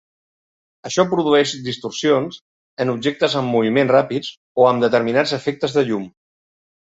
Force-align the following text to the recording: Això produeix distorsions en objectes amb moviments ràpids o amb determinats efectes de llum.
Això 0.89 1.03
produeix 1.09 1.51
distorsions 1.67 2.39
en 2.85 2.93
objectes 2.95 3.35
amb 3.43 3.53
moviments 3.57 3.95
ràpids 3.97 4.33
o 4.63 4.67
amb 4.71 4.87
determinats 4.87 5.37
efectes 5.39 5.77
de 5.79 5.85
llum. 5.93 6.11